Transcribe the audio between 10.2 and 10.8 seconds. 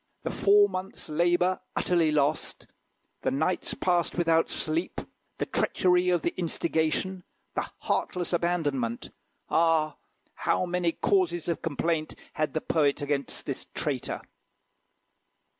how